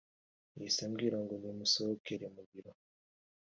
yahise 0.57 0.81
ambwira 0.87 1.17
ngo 1.23 1.33
nimusohokere 1.41 2.25
mu 2.35 2.43
biro 2.49 2.71